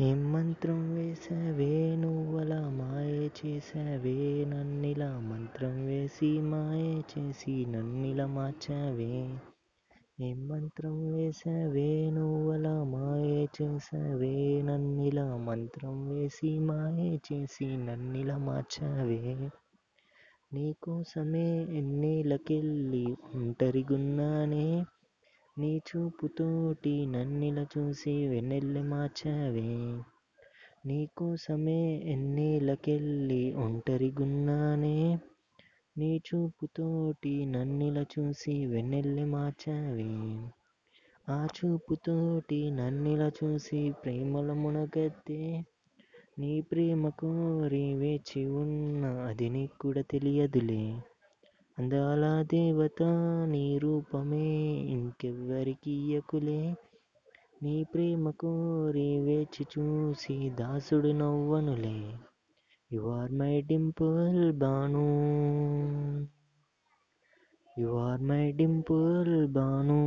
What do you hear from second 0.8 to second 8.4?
వేసావే నువ్వలా మాయే చేసావే నన్నిలా మంత్రం వేసి మాయే చేసి నన్నిలా